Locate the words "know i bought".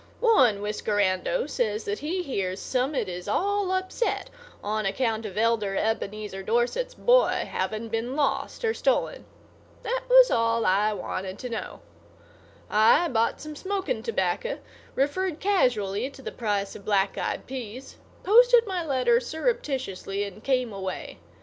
11.49-13.39